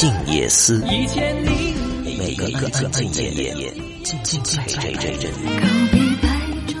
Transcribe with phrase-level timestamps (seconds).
[0.00, 0.82] 静夜思，
[2.18, 3.70] 每个安静的夜，
[4.02, 5.30] 静静陪着人，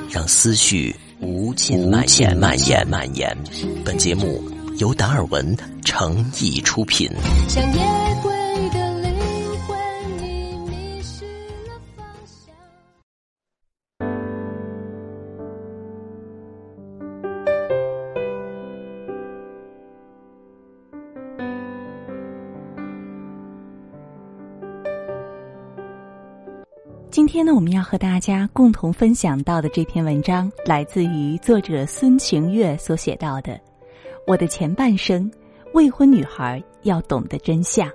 [0.08, 3.36] 让思绪无尽蔓延蔓延蔓延。
[3.84, 4.42] 本节目
[4.78, 5.54] 由达尔文
[5.84, 7.10] 诚意出品。
[27.20, 33.52] 今天呢，我们要和大家共同分享到的这篇文章，来自于作者孙晴月所写到的
[34.26, 35.30] 《我的前半生：
[35.74, 37.86] 未婚女孩要懂的真相》。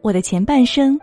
[0.00, 0.96] 我的前半生，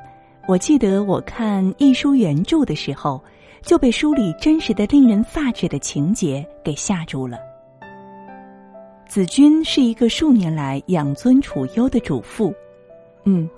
[0.48, 3.22] 我记得我看一书原著的时候，
[3.62, 7.38] 就被书里真实的令人发指的情节给吓住了。
[9.06, 12.56] 子君是一个数年来养尊处优的主妇，
[13.25, 13.50] 嗯。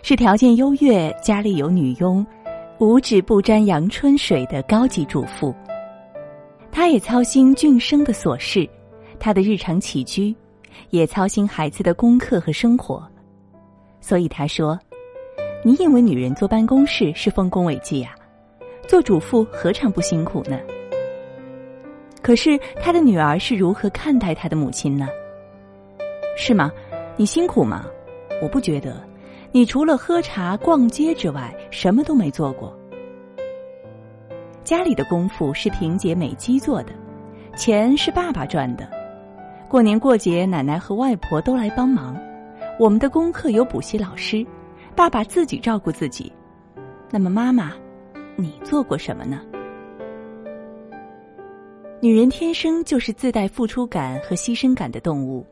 [0.00, 2.24] 是条件优越、家里有女佣、
[2.78, 5.54] 五指不沾阳春水的高级主妇。
[6.70, 8.66] 她也操心俊生的琐事，
[9.18, 10.34] 他的日常起居，
[10.90, 13.06] 也操心孩子的功课和生活。
[14.00, 14.78] 所以她说
[15.64, 18.14] ：“你以为女人坐办公室是丰功伟绩呀？
[18.86, 20.58] 做主妇何尝不辛苦呢？”
[22.22, 25.08] 可是她的女儿是如何看待她的母亲呢？
[26.36, 26.70] 是吗？
[27.16, 27.84] 你辛苦吗？
[28.42, 29.06] 我不觉得。
[29.50, 32.78] 你除了喝茶、逛街之外，什么都没做过。
[34.62, 36.92] 家里的功夫是萍姐、美姬做的，
[37.56, 38.86] 钱是爸爸赚的。
[39.66, 42.14] 过年过节，奶奶和外婆都来帮忙。
[42.78, 44.46] 我们的功课有补习老师，
[44.94, 46.30] 爸爸自己照顾自己。
[47.10, 47.72] 那么，妈妈，
[48.36, 49.40] 你做过什么呢？
[52.02, 55.46] 女人天生就是自带付出感和牺牲感的动物。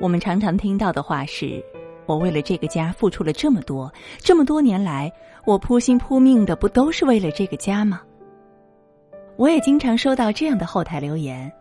[0.00, 1.64] 我们常常听到的话是。
[2.08, 5.12] 我为了这个家付出了这么多，这么多年来，
[5.44, 8.00] 我扑心扑命的不都是为了这个家吗？
[9.36, 11.52] 我也经常收到这样的后台留言。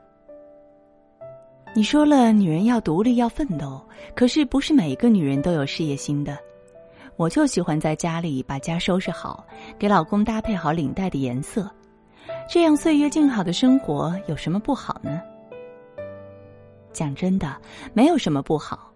[1.75, 6.37] 你说了，女人要独立，要奋斗，可是不是每一个女人都有事业心的。
[7.17, 9.45] 我就喜欢在家里把家收拾好，
[9.77, 11.69] 给老公搭配好领带的颜色，
[12.49, 15.21] 这样岁月静好的生活有什么不好呢？
[16.93, 17.53] 讲真的，
[17.93, 18.93] 没有什么不好。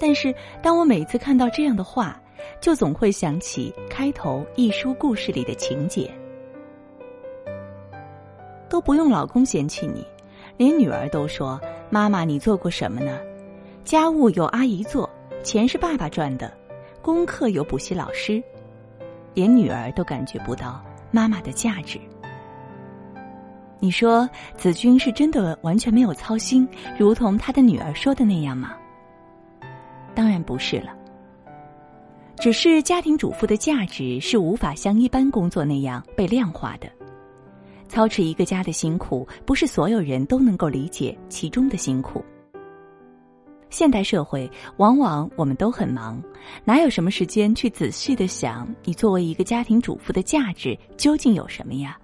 [0.00, 2.20] 但是，当我每次看到这样的话，
[2.60, 6.10] 就总会想起开头一书故事里的情节。
[8.68, 10.06] 都不用老公嫌弃你，
[10.56, 11.60] 连女儿都说
[11.90, 13.18] ：“妈妈，你做过什么呢？
[13.82, 15.08] 家务有阿姨做，
[15.42, 16.52] 钱是爸爸赚的，
[17.00, 18.42] 功课有补习老师。”
[19.34, 21.98] 连女儿都感觉不到妈妈的价值。
[23.80, 28.76] 你说子君是真的完全没有操心，如同他的女儿说的那样吗？
[30.18, 30.92] 当然不是了，
[32.40, 36.90] 只是家庭主妇的价值是无法像一般工作那样被量化的。
[37.86, 42.20] 操持一个家的辛苦，不是所有人都能够理解其中的辛苦。
[43.70, 46.20] 现代社会，往往我们都很忙，
[46.64, 51.96] 哪有什么时间去仔细的想你作为一个家庭主妇的价值究竟有什么呀？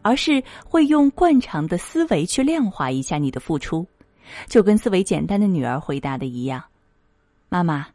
[0.00, 3.86] 而是会用惯常的思维去量化一下你的付出，
[4.46, 6.64] 就跟思维简单的女儿回答的一样。
[7.48, 7.86] 妈妈，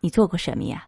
[0.00, 0.86] 你做过什么呀？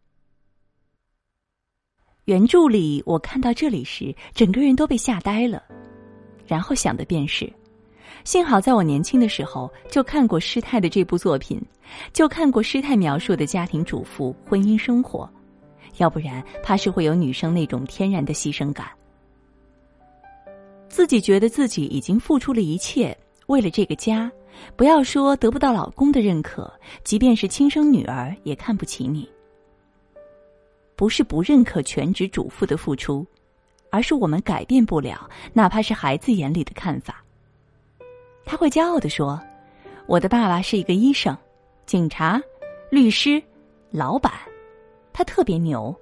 [2.26, 5.62] 原著里我看到这里时，整个人都被吓呆了，
[6.46, 7.50] 然后想的便是：
[8.24, 11.60] 幸好在我年轻的时候就看过师太的这部作品，
[12.12, 15.28] 就看过师太描述的家庭主妇婚姻生活，
[15.96, 18.86] 要不然怕是会有女生那种天然的牺牲感，
[20.88, 23.16] 自己觉得自己已经付出了一切，
[23.46, 24.30] 为了这个家。
[24.76, 26.72] 不要说得不到老公的认可，
[27.04, 29.28] 即便是亲生女儿也看不起你。
[30.96, 33.26] 不是不认可全职主妇的付出，
[33.90, 37.24] 而是我们改变不了，哪怕是孩子眼里的看法。
[38.44, 39.40] 他会骄傲的说
[40.06, 41.36] ：“我的爸爸是一个医生、
[41.86, 42.40] 警察、
[42.90, 43.42] 律师、
[43.90, 44.32] 老板，
[45.12, 45.94] 他特别牛。”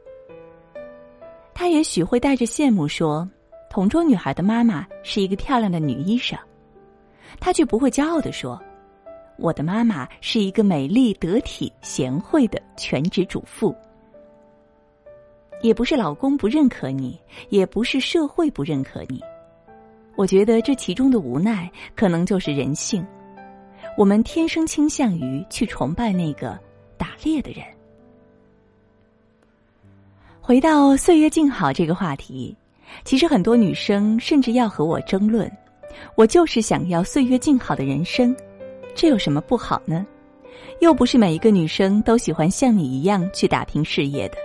[1.55, 3.29] 他也许会带着羡慕说
[3.69, 6.39] ：“同桌女孩的妈妈是一个漂亮的女医生。”
[7.41, 8.61] 他却不会骄傲的说
[9.39, 13.75] ：“我的妈妈是一个美丽、得体、贤惠的全职主妇。”
[15.61, 19.21] 也不是老公不认可你，也不是社会不认可你。
[20.15, 23.05] 我觉得这其中的无奈，可能就是人性。
[23.97, 26.57] 我们天生倾向于去崇拜那个
[26.97, 27.65] 打猎的人。
[30.41, 32.57] 回到岁月静好这个话题，
[33.05, 35.51] 其实很多女生甚至要和我争论。
[36.15, 38.35] 我就是想要岁月静好的人生，
[38.95, 40.07] 这有什么不好呢？
[40.81, 44.37] 又不是每一个女生都喜欢像你一样去打拼事业的。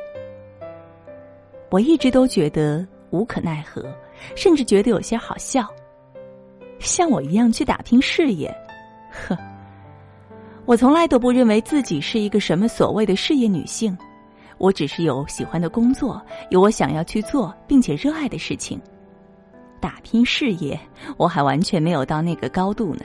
[1.70, 3.84] 我一直都觉得无可奈何，
[4.36, 5.68] 甚至觉得有些好笑。
[6.80, 8.54] 像我一样去打拼事业，
[9.10, 9.38] 呵，
[10.66, 13.98] 我从来都不认为自己是一个什么所谓的事业女性。
[14.60, 18.80] 我只是有喜欢的工作，有我想要去做并且热爱的事情。
[19.84, 20.80] 打拼事业，
[21.18, 23.04] 我还完全没有到那个高度呢。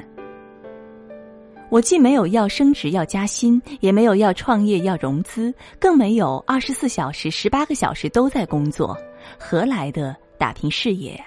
[1.70, 8.96] 我既没有要升职要加薪，也没有要创业要融资，更没有二十四小时、十八个小时都在工作，
[9.36, 11.24] 何来的打拼事业呀？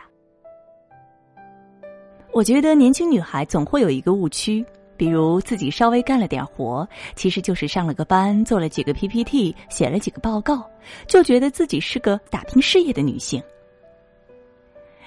[2.31, 4.65] 我觉得年轻女孩总会有一个误区，
[4.95, 10.65] 比如自己稍微干了点活，其实就是上了个班，做了几个 PPT，写了几个报告，
[11.07, 13.44] 就觉得自己是个打拼事业的女性。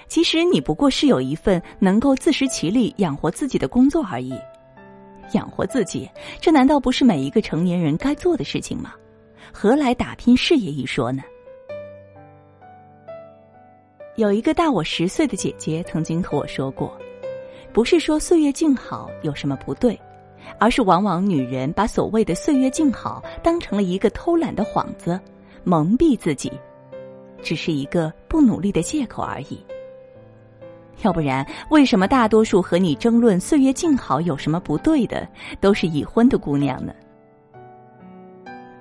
[0.07, 4.33] 其实你不过是有一份能够自食其力养活自己的工作而已。
[5.33, 6.09] 养活自己，
[6.39, 8.93] 这难道不是每一个成年人该做的事情吗？
[9.51, 11.23] 何来打拼事业一说呢？
[14.15, 16.95] 有一个大我十岁的姐姐曾经和我说过，
[17.73, 19.99] 不是说岁月静好有什么不对，
[20.59, 25.19] 而是往往女人把所谓的岁月静好当成了一个偷懒的幌子，
[25.63, 26.51] 蒙蔽自己，
[27.41, 29.59] 只是一个不努力的借口而已。
[31.01, 35.27] 要不然，为什么大多数和你争论岁月静好有什么不对的，
[35.59, 36.93] 都是已婚的姑娘呢？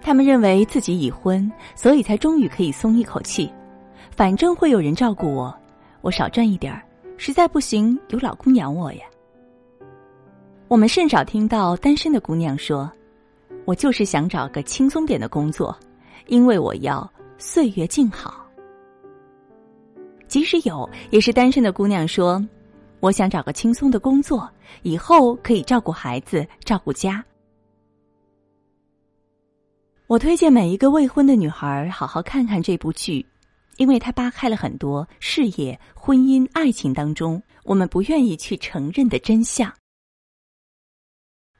[0.00, 3.50] 他们认为自己已婚，所以才终于可以松一口气，
[4.10, 5.54] 反正会有人照顾我，
[6.02, 6.82] 我少赚一点儿，
[7.16, 9.02] 实在不行有老公养我呀。
[10.68, 12.90] 我们甚少听到单身的姑娘说
[13.64, 15.76] ：“我就是想找个轻松点的工作，
[16.26, 18.43] 因为我要岁月静好。”
[20.34, 22.44] 即使有，也是单身的姑娘说
[22.98, 24.50] ：“我想找个轻松的工作，
[24.82, 27.24] 以后可以照顾孩子、照顾家。”
[30.08, 33.24] 我推荐每一个未婚的女孩好好看看这部剧，
[33.76, 39.72] 因为它扒开了很多事业、婚姻、爱情当中我们不愿意去承认的真相。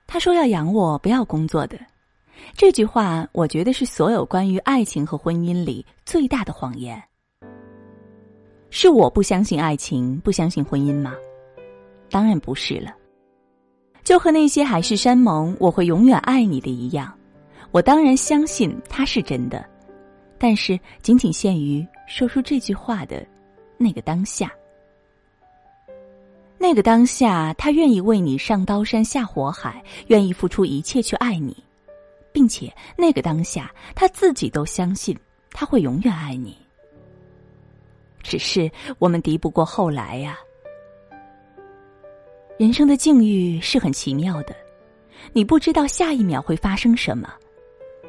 [0.05, 1.79] 他说要养我，不要工作的，
[2.57, 7.01] 这句话我觉得是所有关于爱情和婚姻里最大的谎言。
[8.77, 11.15] 是我不相信爱情，不相信婚姻吗？
[12.11, 12.93] 当然不是了。
[14.03, 17.17] 就和那些海誓山盟“我会永远爱你”的一样，
[17.71, 19.65] 我当然相信它是真的，
[20.39, 23.25] 但是仅仅限于说出这句话的
[23.79, 24.51] 那个当下。
[26.59, 31.57] 那个当下，他愿意为你上刀山下火海，愿意付出一切去爱你，
[32.33, 35.17] 并且那个当下，他自己都相信
[35.53, 36.57] 他会永远爱你。
[38.25, 38.69] 只是
[38.99, 40.37] 我们敌不过后来呀。
[42.59, 44.57] 人生的境遇是很奇妙的，
[45.33, 47.29] 你不知道下一秒会发生什么，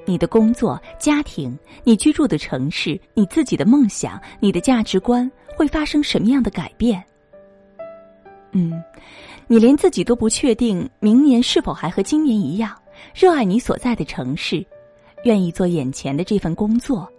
[0.05, 7.03] 你的工作、家庭、你居住的城市、你自己的梦想、你的价值观会发生什么样的改变。
[8.51, 8.81] 嗯，
[9.47, 12.73] 你连自己都不确定，明年是否还和今年一样
[13.13, 14.65] 热爱你所在的城市，
[15.23, 17.11] 愿意做眼前的这份工作。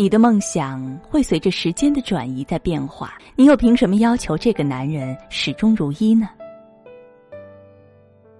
[0.00, 6.28] 你的梦想会随着时间的转移在变化，你又凭什么要求这个男人始终如一呢？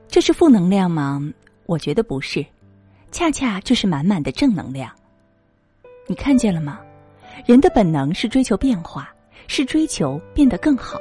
[0.06, 1.20] 这是负能量吗？
[1.66, 2.46] 我觉得不是，
[3.10, 4.88] 恰恰这是满满的正能量。
[6.06, 6.78] 你看见了吗？
[7.44, 9.12] 人的本能是追求变化，
[9.48, 11.00] 是追求变得更好。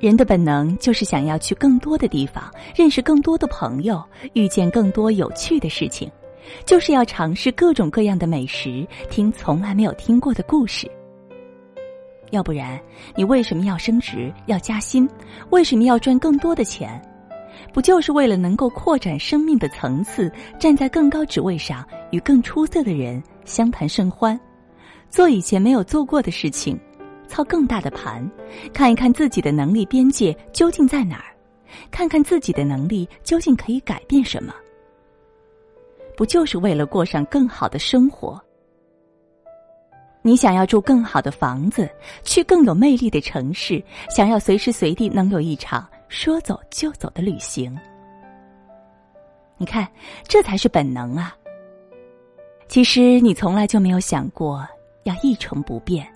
[0.00, 4.02] 人的本能就是想要去更多的地方，认识更多的朋友，
[4.32, 6.10] 遇见更多有趣的事情。
[6.64, 10.90] 就是要尝试各种各样的美食，听从来没有听过的故事。
[12.30, 12.80] 要不然，
[13.14, 15.08] 你为什么要升职、要加薪？
[15.50, 17.00] 为什么要赚更多的钱？
[17.72, 24.38] 不就是为了能够扩展生命的层次，站在更高职位上，与更出色的人相谈甚欢，
[25.08, 26.78] 做以前没有做过的事情，
[27.28, 28.28] 操更大的盘，
[28.72, 31.30] 看一看自己的能力边界究竟在哪儿，
[31.90, 34.52] 看看自己的能力究竟可以改变什么。
[36.16, 38.40] 不就是为了过上更好的生活？
[40.22, 41.86] 你想要住更好的房子，
[42.22, 47.78] 去更有魅力的城市，想要随时随地能有一场说走就走的旅行。
[49.58, 49.86] 你看，
[50.26, 51.36] 这才是本能啊！
[52.68, 54.66] 其实你从来就没有想过
[55.02, 56.10] 要一成不变，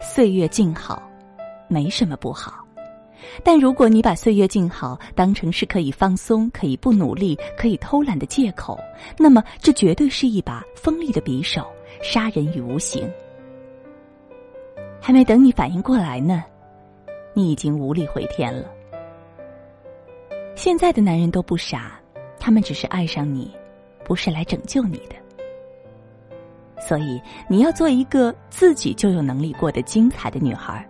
[0.00, 1.00] 岁月静好，
[1.68, 2.65] 没什么不好。
[3.42, 8.78] 但如果你把岁月静好当成是可以放松、可以不努力、可以偷懒的借口，
[9.18, 11.66] 那么这绝对是一把锋利的匕首，
[12.02, 13.10] 杀人于无形。
[15.00, 16.42] 还没等你反应过来呢，
[17.34, 18.68] 你已经无力回天了。
[20.54, 22.00] 现在的男人都不傻，
[22.40, 23.54] 他们只是爱上你，
[24.04, 25.14] 不是来拯救你的。
[26.80, 30.88] 所以，你要做一个自己就有能力过得精彩的女孩。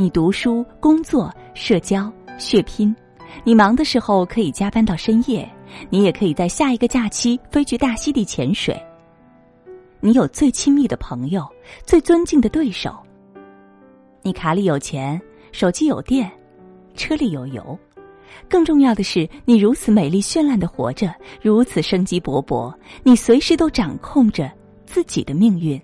[0.00, 2.94] 你读书、工作、社交、血拼，
[3.42, 5.50] 你忙的时候可以加班到深夜，
[5.90, 8.80] 你也可以在下一个假期飞去大溪地潜水。
[9.98, 11.44] 你有最亲密的朋友，
[11.84, 12.96] 最尊敬的对手。
[14.22, 16.30] 你卡里有钱，手机有电，
[16.94, 17.76] 车里有油。
[18.48, 21.12] 更重要的是，你如此美丽绚烂的活着，
[21.42, 24.48] 如此生机勃勃，你随时都掌控着。
[24.86, 25.78] 自己的命运。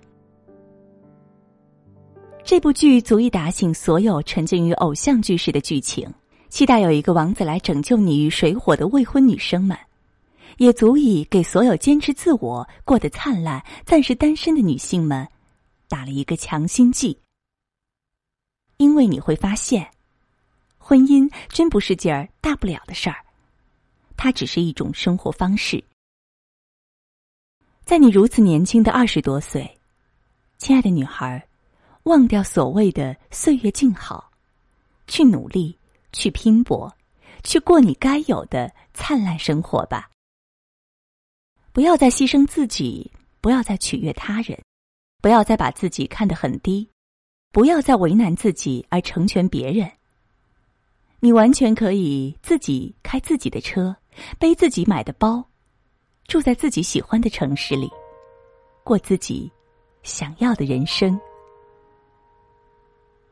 [2.44, 6.12] 这部剧足以打醒所有沉浸于偶像剧式的剧情，
[6.50, 9.78] 期待有一个王子来拯救你于水火的未婚女生们，
[10.58, 15.26] 也足以给所有坚持自我、过得灿烂、暂时单身的女性们
[15.88, 17.18] 打了一个强心剂。
[18.76, 19.90] 因为你会发现，
[20.76, 23.24] 婚姻真不是件儿大不了的事儿，
[24.18, 25.82] 它只是一种生活方式。
[27.86, 29.78] 在你如此年轻的二十多岁，
[30.58, 31.42] 亲爱的女孩，
[32.04, 34.30] 忘掉所谓的岁月静好，
[35.06, 35.78] 去努力，
[36.12, 36.94] 去拼搏，
[37.42, 40.10] 去过你该有的灿烂生活吧。
[41.72, 44.60] 不要再牺牲自己，不要再取悦他人，
[45.22, 46.86] 不要再把自己看得很低，
[47.52, 49.90] 不要再为难自己而成全别人。
[51.20, 53.96] 你完全可以自己开自己的车，
[54.38, 55.42] 背自己买的包。
[56.28, 57.90] 住在自己喜欢的城市里，
[58.82, 59.50] 过自己
[60.02, 61.18] 想要的人生。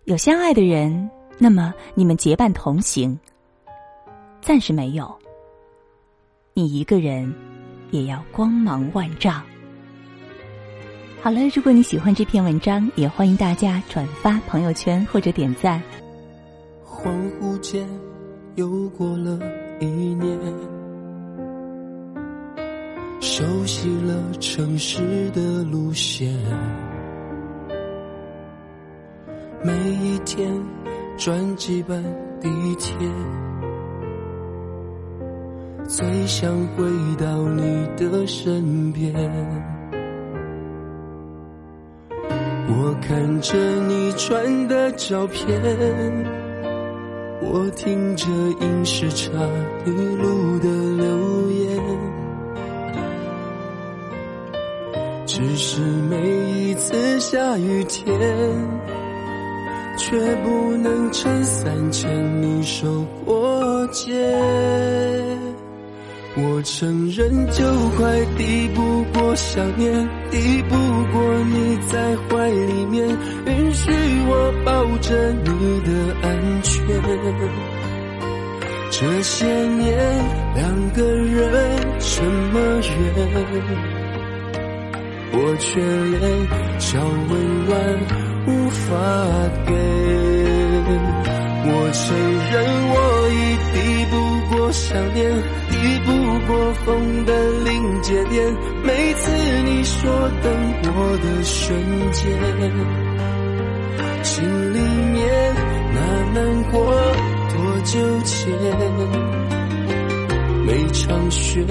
[0.04, 3.16] 有相爱的人，那么你们结伴同行；
[4.40, 5.16] 暂时没有，
[6.54, 7.32] 你一个人
[7.92, 9.40] 也要光芒万丈。
[11.22, 15.80] 好了，如果你喜欢这篇文章，也欢迎大家转发朋友圈或者点赞。
[16.84, 17.88] 恍惚间，
[18.56, 19.38] 又过了
[19.80, 20.36] 一年。
[23.20, 26.36] 熟悉了城市的路线，
[29.64, 30.50] 每一天
[31.16, 32.02] 转几班
[32.40, 32.48] 地
[32.80, 32.96] 铁，
[35.86, 36.84] 最想回
[37.16, 39.14] 到你的身边。
[42.66, 45.46] 我看着你传的照片，
[47.40, 48.26] 我听着
[48.60, 49.30] 影视茶
[49.86, 51.80] 一路的留言。
[55.24, 56.18] 只是每
[56.58, 58.12] 一次下雨天，
[60.02, 64.12] 却不能撑伞牵你手过街。
[66.34, 67.64] 我承认，就
[67.96, 69.92] 快抵不过想念，
[70.28, 70.74] 抵不
[71.12, 73.06] 过你在怀里面，
[73.46, 73.92] 允许
[74.26, 75.90] 我抱着你的
[76.22, 76.84] 安全。
[78.90, 79.96] 这些年，
[80.56, 83.91] 两个人这么远。
[85.34, 86.22] 我却连
[86.78, 87.30] 小温
[87.66, 87.70] 暖
[88.46, 88.90] 无法
[89.66, 89.72] 给，
[91.64, 92.04] 我承
[92.50, 92.52] 认
[92.90, 92.94] 我
[93.30, 93.36] 已
[93.72, 93.76] 抵
[94.10, 94.14] 不
[94.50, 94.84] 过想
[95.14, 95.20] 念，
[95.70, 95.72] 抵
[96.04, 96.08] 不
[96.46, 96.50] 过
[96.84, 97.30] 风的
[97.64, 97.70] 临
[98.02, 98.34] 界点。
[98.84, 99.30] 每次
[99.64, 100.00] 你说
[100.42, 100.52] 等
[100.94, 101.62] 我的瞬
[102.12, 102.20] 间，
[104.22, 104.78] 心里
[105.12, 105.20] 面
[105.94, 105.98] 那
[106.34, 106.72] 难过
[107.54, 107.92] 多久
[108.24, 108.52] 前？
[110.66, 111.64] 每场雪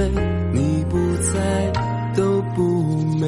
[0.52, 1.81] 你不在。
[2.56, 2.62] 不
[3.18, 3.28] 美。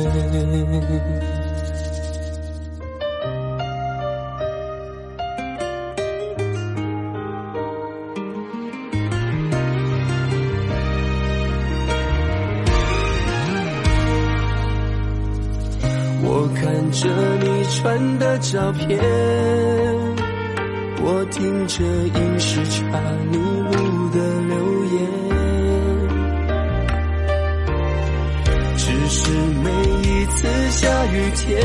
[16.25, 17.10] 我看着
[17.42, 18.98] 你传的照片，
[21.03, 22.82] 我听着音时差
[23.30, 24.62] 你录的流
[31.13, 31.62] 雨天，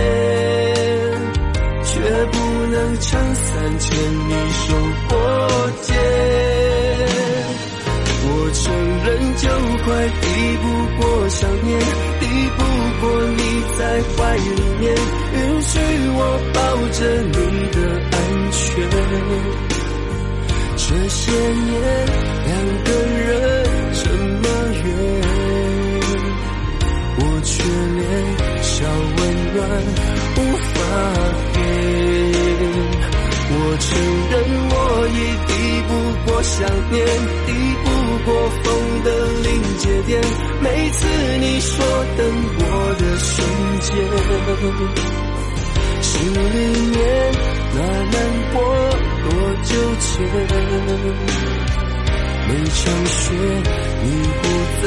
[1.83, 1.89] 却
[2.33, 2.37] 不
[2.67, 3.89] 能撑伞牵
[4.29, 4.67] 你手
[5.09, 5.13] 过
[5.83, 5.89] 街。
[8.31, 8.63] 我承
[9.05, 9.49] 认，就
[9.85, 9.87] 快
[10.21, 10.25] 抵
[10.63, 10.65] 不
[11.01, 11.69] 过想念，
[12.21, 12.23] 抵
[12.57, 12.61] 不
[13.01, 13.05] 过
[13.39, 13.41] 你
[13.79, 13.81] 在
[14.17, 14.43] 怀里
[14.81, 14.85] 面，
[15.33, 15.73] 允许
[16.13, 16.21] 我
[16.53, 16.57] 抱
[16.93, 17.33] 着你
[17.73, 17.77] 的
[18.13, 18.17] 安
[18.53, 18.61] 全。
[20.77, 21.75] 这些年，
[22.47, 22.51] 两
[22.85, 23.18] 个人
[30.37, 30.77] 无法
[31.55, 31.57] 给。
[33.51, 33.89] 我承
[34.31, 34.35] 认
[34.71, 34.75] 我
[35.09, 35.51] 已抵
[35.89, 35.91] 不
[36.25, 36.57] 过想
[36.91, 36.97] 念，
[37.47, 37.49] 抵
[37.83, 37.87] 不
[38.25, 38.29] 过
[38.63, 38.65] 风
[39.05, 39.07] 的
[39.43, 39.47] 临
[39.79, 40.11] 界点。
[40.61, 40.99] 每次
[41.41, 41.73] 你说
[42.17, 42.21] 等
[42.59, 42.63] 我
[42.99, 43.35] 的瞬
[43.81, 43.89] 间，
[46.03, 46.37] 心里
[46.91, 46.97] 面
[47.75, 48.17] 那难
[48.53, 48.57] 过
[49.25, 49.27] 多
[49.65, 49.71] 久
[50.01, 50.07] 前？
[52.49, 53.17] 每场雪
[54.03, 54.07] 你
[54.43, 54.45] 不
[54.83, 54.87] 在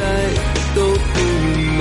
[0.75, 1.13] 都不
[1.77, 1.79] 美。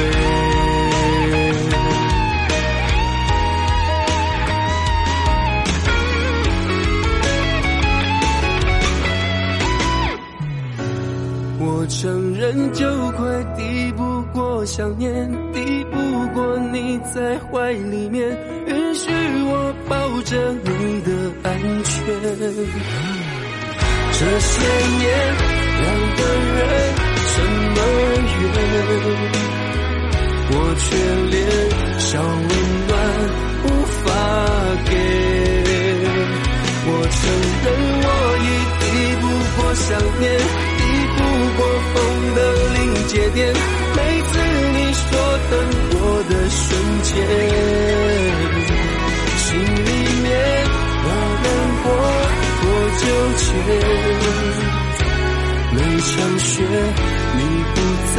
[12.41, 18.27] 人就快抵不过想念，抵不过你在怀里面，
[18.67, 19.11] 允许
[19.45, 21.53] 我抱着你的安
[21.85, 21.93] 全。
[24.17, 24.53] 这些
[24.97, 25.05] 年
[25.83, 25.85] 两
[26.17, 26.21] 个
[26.57, 26.59] 人
[27.29, 27.37] 这
[27.75, 27.77] 么
[28.41, 28.49] 远，
[30.51, 30.89] 我却
[31.31, 31.37] 连
[32.01, 32.53] 小温
[32.89, 32.91] 暖
[33.65, 33.67] 无
[34.01, 34.03] 法
[34.89, 34.91] 给。
[36.87, 37.21] 我承
[37.65, 37.69] 认
[38.03, 38.09] 我
[38.41, 38.49] 已
[38.81, 38.83] 抵
[39.21, 39.25] 不
[39.61, 39.87] 过想
[40.21, 40.25] 念。
[41.61, 41.97] 过风
[42.35, 42.39] 的
[42.73, 44.33] 临界点，每次
[44.73, 45.05] 你说
[45.51, 45.53] 等
[45.93, 46.65] 我的瞬
[47.03, 47.13] 间，
[49.37, 49.91] 心里
[50.23, 50.29] 面
[51.05, 51.09] 那
[51.43, 51.47] 难
[51.83, 51.85] 过
[52.61, 52.65] 多
[52.97, 53.03] 纠
[53.37, 53.45] 结。
[55.73, 56.51] 每场雪
[57.37, 57.39] 你
[57.75, 57.77] 不
[58.17, 58.19] 在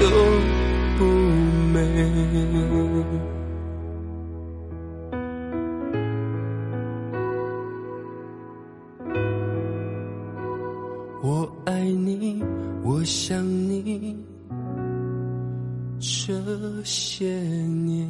[0.00, 0.02] 都
[0.98, 1.00] 不
[1.74, 3.35] 美。
[11.64, 12.42] 爱你，
[12.84, 14.16] 我想你，
[15.98, 16.34] 这
[16.84, 17.26] 些
[17.66, 18.08] 年。